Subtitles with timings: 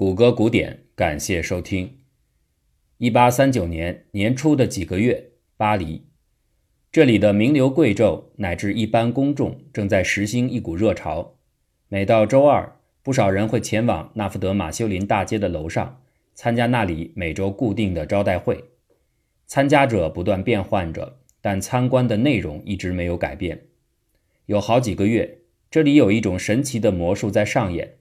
[0.00, 1.98] 谷歌古典，感谢收听。
[2.96, 6.06] 一八三九年年初的几个月，巴黎，
[6.90, 11.36] 这里的名流贵胄乃至一般公众正在实行一股热潮。
[11.88, 16.00] 每到周二，不少人会前往纳福德马修林大街的楼上，
[16.34, 18.64] 参加那里每周固定的招待会。
[19.46, 23.66] 参加者不断变换着，但参观的内容一直没有改变。
[24.46, 25.36] 有好几个月。
[25.70, 27.98] 这里有一种神奇的魔术在上演。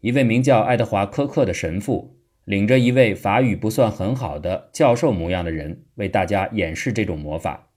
[0.00, 7.68] 一位名叫爱德华·科克的神父领着一位法语不算很好的教授模样的人，为大家演示这种魔法。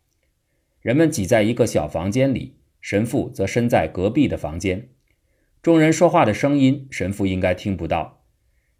[0.81, 4.89] 人们挤在一个小房间里，神父则身在隔壁的房间。
[5.61, 8.23] 众人说话的声音，神父应该听不到。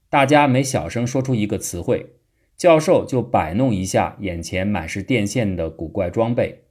[0.09, 2.15] 大家每小声说出一个词汇，
[2.55, 6.63] 教授就摆弄一下眼前满是电线的古怪装备。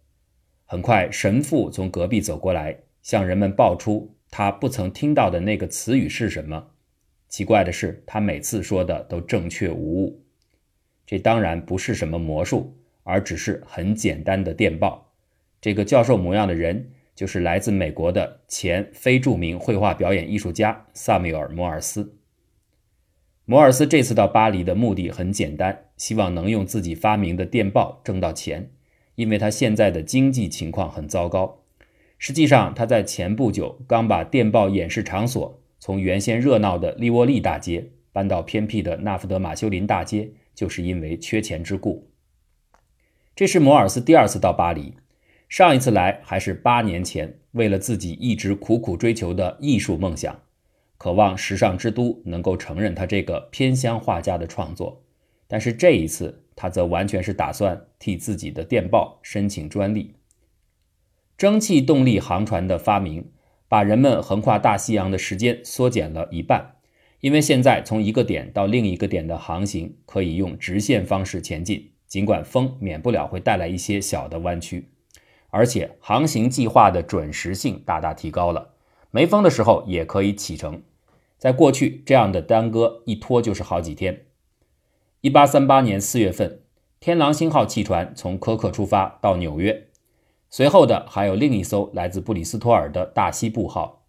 [0.64, 2.78] 很快，神父从隔壁走过来。
[3.02, 6.70] 向人们报出他不曾听到的那个词语是什么？
[7.28, 10.24] 奇怪的是，他每次说的都正确无误。
[11.06, 15.12] 这当然不是什么魔术，而只是很简单的电报。
[15.60, 22.16] 这个教授模样的人就是来自美国的前非著名绘画表演艺术家萨缪尔·摩尔斯。
[23.44, 28.70] 摩尔斯这次到巴黎的目的很简单，希望能用自己发明的电报挣到钱，
[29.16, 31.61] 因为他现在的经济情况很糟糕。
[32.24, 42.08] 实际上，他在前不久刚把电报演示场所从原先热闹的利沃利大街搬到偏僻的纳福德马修林大街，就是因为缺钱之故。
[43.34, 44.94] 这是摩尔斯第二次到巴黎，
[45.48, 50.42] 上一次来还是八年前，为了自己一直苦苦追求的艺术梦想，
[50.98, 55.02] 渴望时尚之都能够承认他这个偏乡画家的创作。
[55.48, 60.14] 但是这一次，他则完全是打算替自己的电报申请专利。
[61.36, 63.30] 蒸汽动力航船的发明，
[63.68, 66.76] 把人们横跨大西洋的时间缩减了一半，
[67.20, 74.90] 因为现在从一个点到另一个点的航行可以用直线方式前进，尽管风免不了会带来一些小的弯曲，
[75.50, 78.74] 而且航行计划的准时性大大提高了，
[79.10, 80.82] 没风的时候也可以启程。
[81.38, 84.26] 在过去，这样的耽搁一拖就是好几天。
[85.22, 86.60] 一八三八年四月份，
[87.00, 89.88] 天狼星号汽船从科克出发到纽约。
[90.52, 94.04] 随后的还有另一艘来自布里斯托尔的大西部号，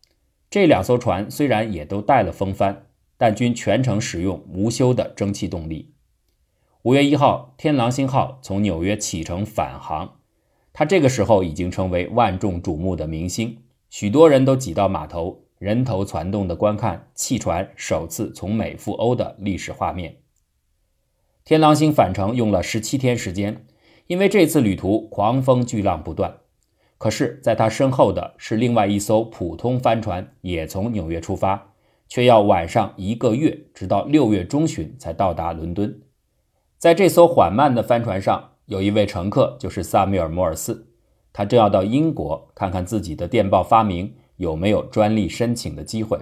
[0.50, 2.88] 这两艘船虽然也都带了风帆，
[3.18, 5.94] 但均全程使用无休的蒸汽动力。
[6.82, 10.16] 五月一号，天狼星号从纽约启程返航，
[10.74, 20.18] 它这个时候已经成为万众瞩目的明星，许多人都挤到码头，人头攒动地观看汽船首次从美赴欧的历史画面。
[21.46, 23.66] 天狼星返程用了十七天时间。
[24.08, 26.38] 因为这次旅途狂风巨浪不断，
[26.98, 31.74] 可是，在他身后的是另外一艘普通帆船，也从纽约出发，
[32.08, 36.02] 却要晚上一个月，直到六月中旬才到达伦敦。
[36.78, 40.88] 在这艘缓慢的帆船上，有一位乘客，就是萨缪尔·摩尔斯，
[41.32, 46.20] 他正要到英国看看自己的电报发明有没有专利申请的机会。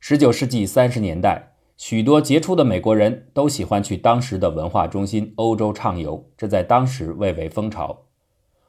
[0.00, 1.46] 十九世纪三十年代。
[1.80, 8.02] 许多杰出的美国人都喜欢去当时的文化中心欧洲畅游，这在当时蔚为风潮。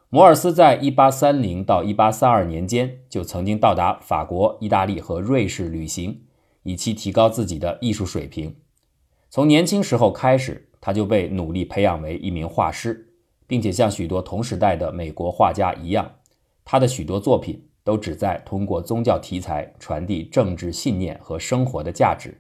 [0.08, 6.22] 摩尔斯在1830到1832年间就曾经到达法国、意大利和瑞士旅行，
[6.64, 8.56] 以期提高自己的艺术水平。
[9.30, 13.10] 从年轻时候开始，他就被努力培养为一名画师，
[13.46, 16.10] 并且像许多同时代的美国画家一样，
[16.64, 22.38] 他的许多作品都旨在通过宗教题材传递政治信念和生活的价值。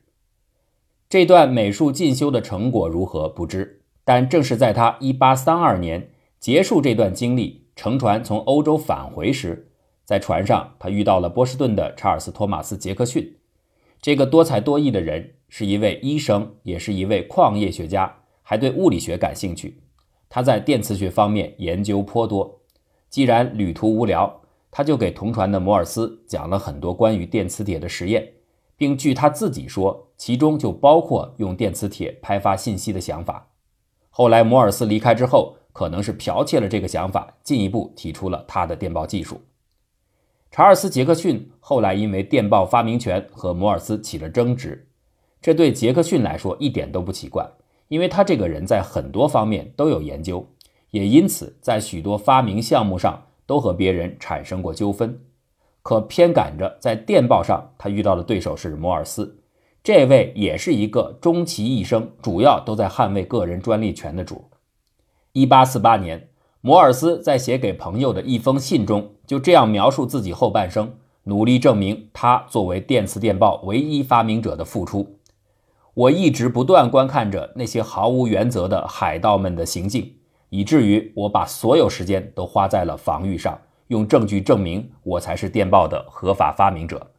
[1.11, 9.73] 这段美术进修的成果如何不知，但正是在他1832年结束这段经历，乘船从欧洲返回时，
[10.05, 13.35] 在船上他遇到了波士顿的查尔斯·托马斯·杰克逊。
[14.01, 19.81] 这个多才多艺的人是一位医生，也是一位矿业学家，还对物理学感兴趣。
[20.29, 22.61] 他在电磁学方面研究颇多。
[23.09, 28.25] 既然旅途无聊，他就给同船的摩尔斯讲了很多关于电磁铁的实验。
[28.81, 33.49] 并据他自己说，其中就包括用电磁铁拍发信息的想法。
[34.09, 39.39] 后来摩尔斯离开之后，可能是剽窃了这个想法，进一步提出了他的电报技术。
[40.49, 44.87] 查尔斯·杰克逊后来因为电报发明权和摩尔斯起了争执，
[45.39, 47.47] 这对杰克逊来说一点都不奇怪，
[47.87, 50.43] 因为他这个人在很多方面都有研究，
[50.89, 55.21] 也因此在许多发明项目上都和别人产生过纠纷。
[55.83, 59.39] 可偏赶着在电报上，他遇到的对手是摩尔斯，
[59.83, 64.45] 这位也是一个终其一生主要都在捍卫个人专利权的主。
[65.33, 66.29] 一八四八年，
[66.61, 70.93] 摩尔斯在写给朋友的一封信中，就这样描述自己后半生，
[71.23, 75.17] 努力证明他作为电磁电报唯一发明者的付出。
[75.93, 80.13] 我一直不断观看着那些毫无原则的海盗们的行径，
[80.49, 83.59] 以至于我把所有时间都花在了防御上，
[83.91, 87.11] 用证据证明我才是电报的合法发明者。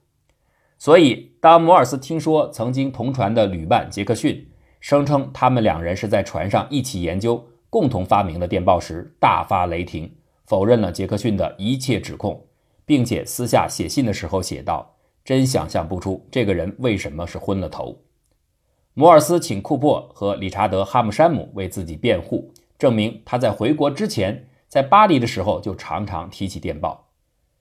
[0.78, 10.10] 所以，当摩尔斯听说曾经同船的旅伴杰克逊声称他们两人是在船上一起研究、共同发明了电报时，大发雷霆，
[10.46, 12.42] 否认了杰克逊的一切指控，
[12.86, 18.00] 并且私下写信的时候写道：“真想象不出这个人为什么是昏了头。”
[18.94, 27.10] 摩尔斯请库珀和理查德·哈姆山姆为自己辩护，证明他在回国之前，在巴黎的时候就常常提起电报。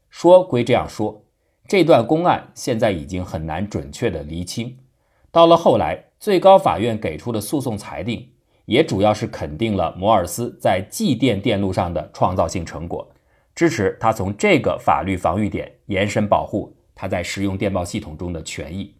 [0.09, 1.25] 说归这样说，
[1.67, 4.77] 这段公案现在已经很难准确的厘清。
[5.29, 8.29] 到了后来，最高法院给出的诉讼裁定，
[8.63, 13.11] 也主要是肯定了摩尔斯在继电电路上的创造性成果，
[13.53, 18.95] 支持他从这个法律防御点延伸保护他在使用电报系统中的权益。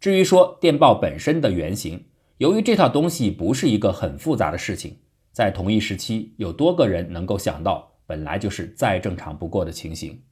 [0.00, 2.06] 至于说电报本身的原型，
[2.38, 4.96] 由于这套东西不是一个很复杂的事情，
[5.32, 10.22] 在同一时期有多个人能够想到，本来就是再正常不过的情形。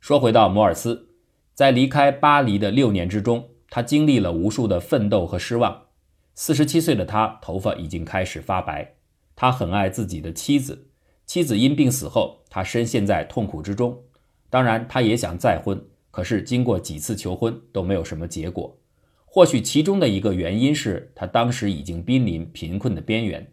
[0.00, 1.10] 说回到摩尔斯，
[1.52, 5.86] 在离开巴黎的六年之中，他经历了无数的奋斗和失望。
[6.34, 8.94] 四十七岁的他，头发已经开始发白。
[9.36, 10.88] 他很爱自己的妻子，
[11.26, 14.02] 妻子因病死后，他深陷在痛苦之中。
[14.48, 18.78] 当然，他也想再婚，可是经过几次求婚都没有什么结果。
[19.24, 23.51] 或许其中的一个原因是他当时已经濒临贫困的边缘，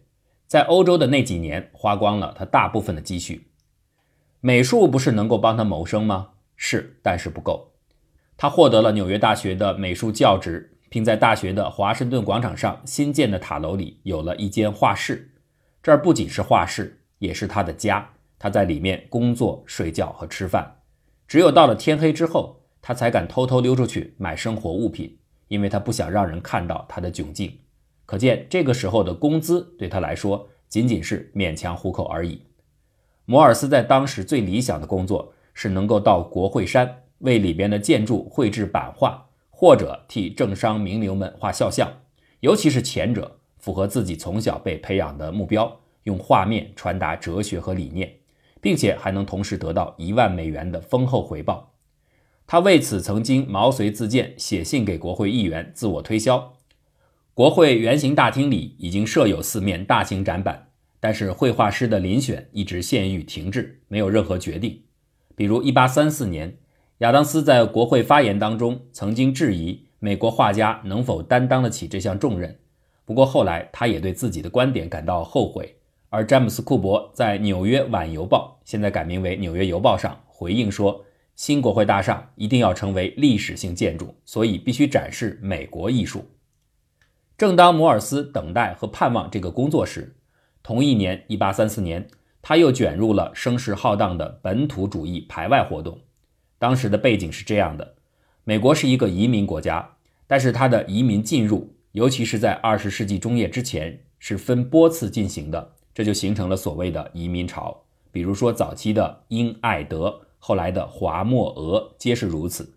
[0.50, 3.52] 在欧洲的那几年花光了他大部分的积蓄。
[4.40, 6.30] 美术不是能够帮他谋生吗？
[6.56, 7.70] 是，但是不够。
[8.36, 15.30] 他获得了纽约大学的美术教职，并在大学的华盛顿广场上新建的塔楼里有了一间画室。
[15.80, 18.10] 这儿不仅是画室，也是他的家。
[18.36, 20.78] 他在里面工作、睡觉和吃饭。
[21.28, 25.16] 只有到了天黑之后，他才敢偷偷溜出去买生活物品。
[25.46, 27.56] 因为他不想让人看到他的窘境，
[28.10, 32.42] 可见这个时候的工资对他来说仅仅是勉强糊口而已。
[33.24, 41.88] 摩尔斯在当时最理想的工作是能够到国会山为里边的建筑绘制版画，或者替政商名流们画肖像，
[42.40, 48.12] 尤其是前者符合自己从小被培养的目标，用画面传达哲学和理念，
[48.60, 51.74] 并且还能同时得到一万美元的丰厚回报。
[52.48, 56.54] 他为此曾经毛遂自荐，写信给国会议员自我推销。
[57.40, 60.68] 国会圆形大厅里已经设有四面大型展板，
[61.00, 64.82] 但是绘画师的遴选一直陷于停滞，没有任何决定。
[65.34, 66.58] 比如1834年，
[66.98, 72.58] 亚当斯在国会发言当中曾经质疑美国画家能否担当得起这项重任。
[73.06, 75.76] 不过后来他也对自己的观点感到后悔。
[76.10, 81.02] 而詹姆斯·库珀在《纽约晚邮报》（现在改名为《纽约邮报》）上回应说。
[81.36, 86.22] 新国会大厦一定要成为历史性建筑，所以必须展示美国艺术。
[87.40, 90.14] 正当摩尔斯等待和盼望这个工作时，
[90.62, 92.06] 同一年1834年，
[92.42, 96.00] 他又卷入了声势浩荡的本土主义排外活动。
[96.58, 97.94] 当时的背景是这样的：
[98.44, 99.92] 美国是一个移民国家，
[100.26, 107.84] 但是它的移民进入，尤其是在20世纪中叶之前，是分波次进行的，这就形成了所谓的移民潮。
[108.12, 110.26] 比如说早期的英爱德。
[110.42, 112.74] 后来的华墨俄皆是如此。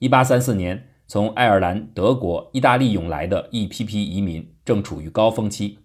[0.00, 5.78] 一八三四年，从爱尔兰、德国、意大利涌来的一批批移民正处于高峰期。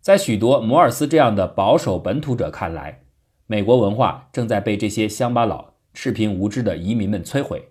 [0.00, 3.00] 在许多摩尔斯这样的保守本土者看来，
[3.46, 7.70] 美国文化正在被这些乡巴佬、赤贫无知的移民们摧毁。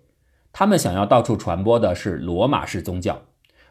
[0.52, 3.22] 他们想要到处传播的是罗马式宗教，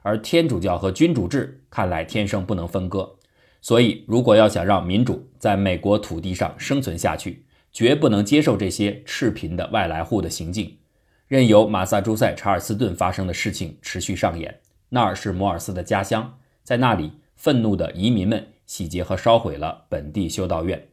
[0.03, 3.17] 而天主教和君主制看来天生不能分割。
[3.61, 10.79] 所以，如果要想让民主在美国土地上生存下去，绝不能接受这些赤贫的外来户的行径，
[11.33, 14.61] 任由马萨诸塞查尔斯顿发生的事情持续上演。
[14.91, 20.89] 那儿是摩尔斯的家乡，在那里，愤怒的移民们洗劫和烧毁了本地修道院。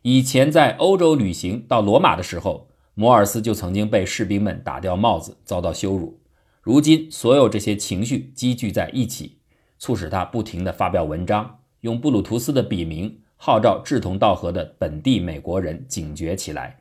[0.00, 6.18] 以前在欧洲旅行到罗马的时候，摩尔斯就曾经被士兵们打掉帽子，遭到羞辱。
[6.62, 9.40] 如今，所有这些情绪积聚在一起，
[9.78, 13.18] 促使他不停地发表文章，用布鲁图斯的笔名。
[13.36, 16.78] 号召志同道合的本地美国人警觉起来。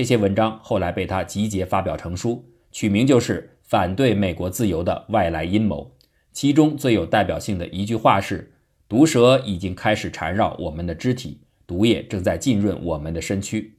[0.00, 2.42] 这些文章后来被他集结发表成书，
[2.72, 5.94] 取名就是《反对美国自由的外来阴谋》。
[6.32, 8.54] 其中最有代表性的一句话是
[8.88, 13.76] ：“毒蛇已经开始缠绕我们的肢体，毒液正在浸润我们的身躯。”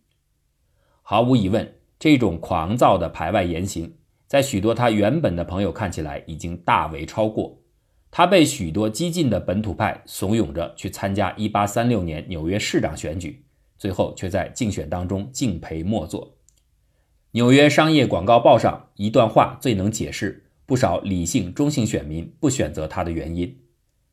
[1.01, 3.91] 毫无疑问，这种狂躁的排外言行，
[4.27, 7.63] 在许多他原本的朋友看起来已经大为超过。
[8.11, 13.43] 他被许多激进的本土派怂恿着去参加1836年纽约市长选举，
[13.81, 16.37] 最后却在竞选当中敬陪末座。
[17.31, 23.57] 纽约商业广告报上一段话最能解释不少理性中性选民不选择他的原因。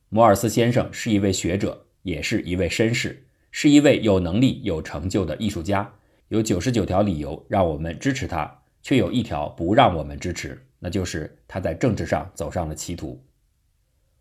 [0.09, 5.93] 摩尔斯先生是一位学者，也是一位绅士，是一位有能力、有成就的艺术家。
[6.29, 13.23] 有九十九条理由让我们支持他，却有一条不让我们支持，那就是他在政治上走上了歧途。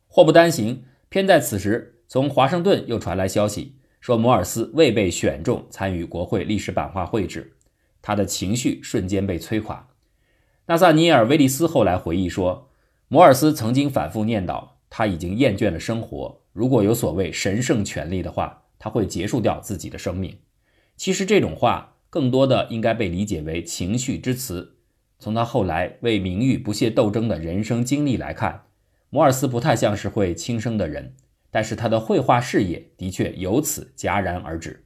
[0.09, 7.57] 祸不单行，偏在此时，从华盛顿又传来消息，说摩尔斯未被选中参与国会历史版画绘制，
[8.01, 9.89] 他的情绪瞬间被摧垮。
[10.67, 12.69] 纳萨尼尔·威利斯后来回忆说，
[13.09, 14.69] 摩尔斯曾经反复念叨。
[14.91, 16.41] 他已经厌倦了生活。
[16.55, 20.39] 如果有所谓神圣权利的话，他会结束掉自己的生命。
[20.97, 24.77] 其实这种话更多的应该被理解为情绪之词。
[25.19, 28.63] 从他后来为名誉不懈斗争的人生经历来看，
[29.11, 31.15] 摩尔斯不太像是会轻生的人。
[31.51, 34.85] 但是他的绘画事业的确由此戛然而止。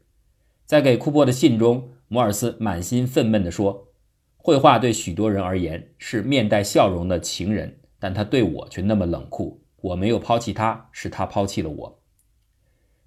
[0.64, 3.88] 在给库珀的信中，摩尔斯满心愤懑地说
[4.37, 12.02] ：“绘画对许多人而言是面带笑容的情人，但他对我却那么冷酷。”我没有抛弃他，是他抛弃了我。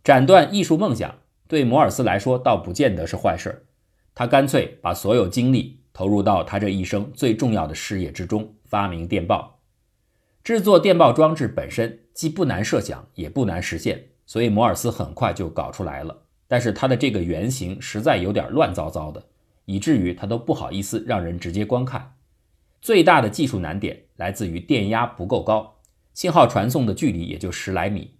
[0.03, 3.65] 斩断艺术梦想对摩尔斯来说倒不见得是坏事
[4.13, 9.61] 他干脆把所有精力投入到他这一生最重要的事业之中——发明电报。
[10.43, 16.23] 制作电报装置本身既不难设想，也不难实现，所以摩尔斯很快就搞出来了。
[16.47, 19.21] 但是他的这个原型实在有点乱糟糟的，
[19.65, 22.13] 以至于他都不好意思让人直接观看。
[22.81, 25.75] 最大的技术难点来自于电压不够高。
[26.13, 28.11] 信号传送的距离也就十来米。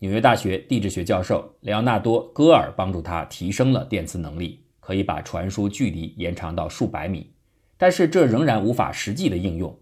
[0.00, 7.30] 纽约大学地质学教授莱昂纳多·戈尔帮助他提升了电磁能力，可以把传输距离延长到数百米。
[7.78, 9.78] 但是这仍然无法实际的应用。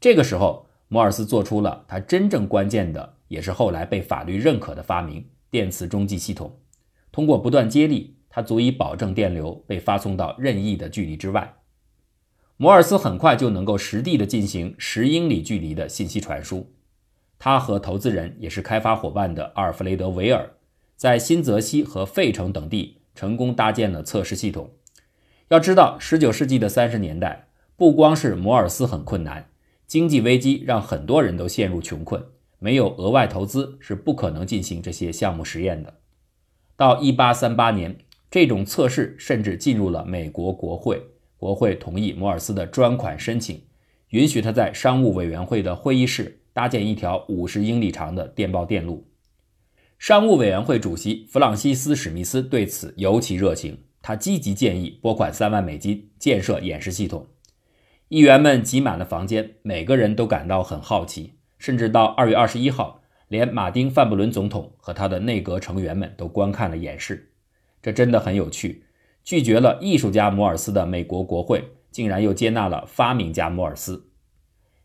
[0.00, 6.60] 这个时候，摩尔斯做出了他真正关键的，也是后来被法律认可的发明——电磁中继系统。
[7.10, 11.54] 通过不断接力，它足以保证电流被发送到任意的距离之外。
[12.56, 16.72] 摩尔斯很快就能够实地的进行十英里距离的信息传输。
[17.38, 20.54] 他和投资人也是开发伙伴的阿尔弗雷德·维尔，
[20.96, 24.70] 在新泽西和费城等地成功搭建了测试系统。
[25.48, 29.48] 要知道，19世纪的30年代，不光是摩尔斯很困难，
[29.86, 32.22] 经济危机让很多人都陷入穷困，
[32.58, 36.00] 没有额外投资是不可能进行这些项目实验的。
[36.76, 37.98] 到1838年，
[38.30, 41.02] 这种测试甚至进入了美国国会，
[41.36, 43.62] 国会同意摩尔斯的专款申请，
[44.08, 46.40] 允许他在商务委员会的会议室。
[46.54, 49.04] 搭建一条五十英里长的电报电路。
[49.98, 57.26] 商务委员会主席弗朗西斯·史密斯对此尤其热情，他积极建议拨款三万美金建设演示系统。
[58.14, 67.32] 议员们挤满了房间，每个人都感到很好奇，甚至到二月二十一号，连马丁·范布伦总统和他的内阁成员们都观看了演示。
[67.82, 68.84] 这真的很有趣。
[69.24, 74.08] 拒绝了艺术家摩尔斯的美国国会，竟然又接纳了发明家摩尔斯。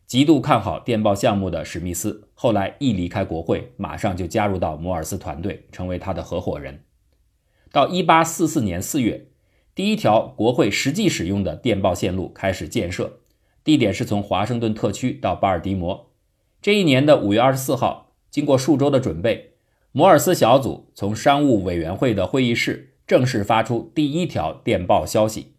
[0.08, 6.82] 极度看好电报项目的史密斯，后来一离开国会，马上就加入到摩尔斯团队，成为他的合伙人。
[7.72, 9.28] 到1844年4月，
[9.80, 13.20] 第一条国会实际使用的电报线路开始建设，
[13.64, 16.12] 地点是从华盛顿特区到巴尔的摩。
[16.62, 19.54] 这一年的5月24号，经过数周的准备，
[19.94, 25.54] 摩尔斯小组从商务委员会的会议室正式发出第一条电报消息。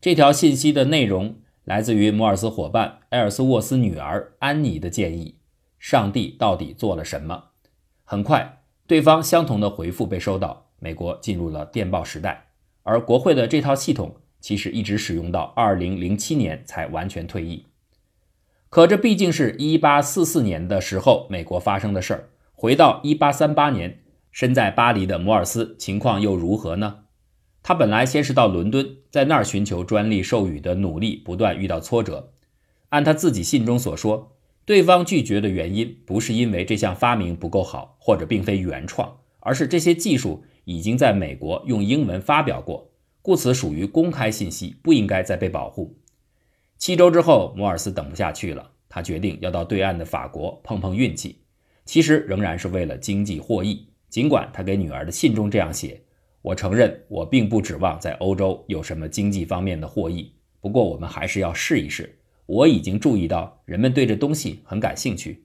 [0.00, 1.34] 这条信息的内容。
[1.64, 5.38] 来自于摩尔斯伙伴埃尔斯沃斯女儿安妮的建议
[5.80, 7.46] ：“上帝到底做了什么？”
[8.06, 10.68] 很快，对方相同的回复被收到。
[10.78, 12.45] 美国进入了电报时代，
[12.86, 17.66] 而国会的这套系统其实一直使用到2007年才完全退役。
[18.68, 22.28] 可这毕竟是一八四四年的时候美国发生的事儿。
[22.54, 23.98] 回到一八三八年，
[24.30, 27.00] 身在巴黎的摩尔斯情况又如何呢？
[27.62, 32.32] 他本来先是到伦敦，在那儿寻求专利授予的努力不断遇到挫折。
[32.90, 42.90] 按他自己信中所说，对方拒绝的原因不是因为这项发明不够好，或者并非原创，而是这些技术已经在美国用英文发表过，
[43.22, 45.96] 故此属于公开信息，不应该再被保护。
[46.76, 51.38] 七周之后，摩尔斯等不下去了，他决定要到对岸的法国碰碰运气，
[51.84, 53.86] 其实仍然是为了经济获益。
[54.08, 56.02] 尽管他给女儿的信中这样写。
[56.42, 60.32] 我承认，我并不指望在欧洲有什么经济方面的获益。
[60.60, 62.18] 不过，我们还是要试一试。
[62.46, 65.44] 我已经注意到，人们对这东西很感兴趣。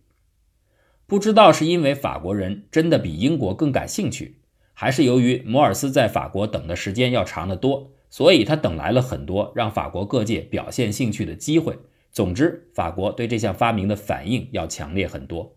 [1.08, 4.41] 不知道是因为法国人真的比英国更感兴趣，
[4.82, 11.78] 还是由于摩尔斯在法国等的时间要长得多，所以他等来了很多让法国各界表现兴趣的机会。
[12.12, 15.56] 总之，法国对这项发明的反应要强烈很多。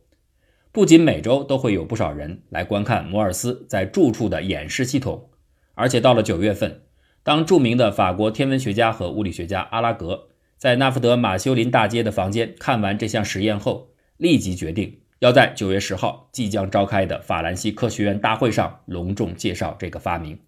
[0.72, 5.30] 不仅每周都会有不少人来观看摩尔斯在住处的演示系统。
[5.72, 6.82] 而且到了九月份，
[7.22, 10.28] 当著名的法国天文学家和物理学家阿拉格
[10.58, 13.88] 在纳福德马修林大街的房间看完这项实验后，
[14.18, 20.38] 立即决定要在九月十号即将召开的法兰西科学院大会上隆重介绍这个发明。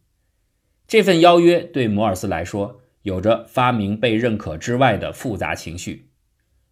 [0.86, 6.10] 这份邀约对摩尔斯来说有着发明被认可之外的复杂情绪。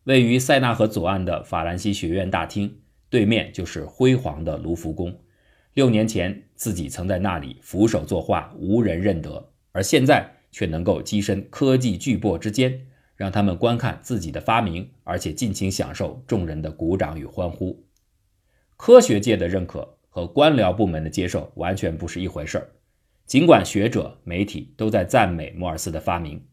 [0.03, 2.77] 位于塞纳河左岸的法兰西学院大厅
[3.09, 5.19] 对面就是辉煌的卢浮宫。
[5.73, 12.83] 六年前自己曾在那里俯首作画，无人认得，而现在却能够跻身科技巨擘之间，
[13.17, 17.83] 让他们观看自己的发明，而且尽情享受众人的鼓掌与欢呼。
[18.77, 22.71] 科学界的认可和官僚部门的接受完全不是一回事儿。
[23.27, 26.45] 尽管学者、媒体都在赞美摩尔斯的发明，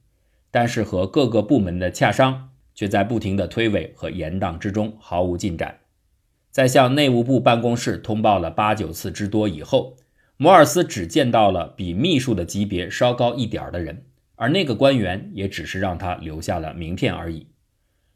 [0.50, 5.80] 但是和各个部门的洽商却在不停的推诿和延宕之中毫无进展。
[6.50, 9.98] 在向内务部办公室通报了八九次之多以后，
[10.38, 17.48] 摩尔斯只见到了比秘书的级别稍高一点的人，而那个官员也只是让他留下了名片而已。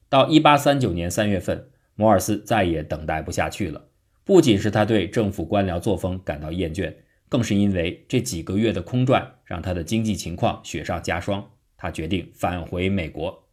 [0.09, 3.85] 到一八三九年三月份，摩尔斯再也等待不下去了，
[4.25, 6.93] 不仅是他对政府官僚作风感到厌倦。
[7.27, 11.51] 更是因为这几个月的空转，让他的经济情况雪上加霜。
[11.75, 13.49] 他决定返回美国。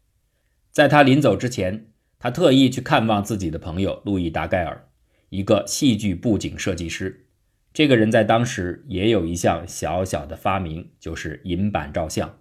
[0.70, 1.86] 在他临走之前，
[2.18, 4.88] 他特意去看望自己的朋友路易·达盖尔，
[5.30, 7.26] 一个戏剧布景设计师。
[7.72, 12.38] 这个人在当时也有一项小小的发明，就是银版照相。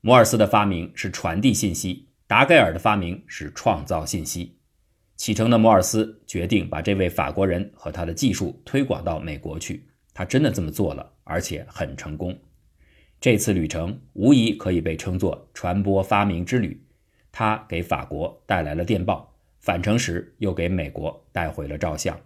[0.00, 4.57] 摩尔斯的发明是传递信息，达盖尔的发明是创造信息。
[5.18, 9.84] 启程的摩尔斯决定把这位法国人和他的技术推广到美国去。
[10.14, 12.36] 他真的这么做了，而且很成功。
[13.20, 16.80] 这次旅程无疑可以被称作传播发明之旅。
[17.32, 22.16] 他给法国带来了电报，返程时又给美国带回了照相。